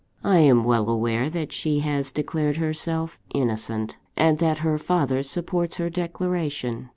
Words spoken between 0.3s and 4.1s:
am well aware that she has declared herself innocent,